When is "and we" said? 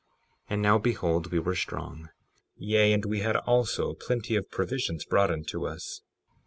2.91-3.19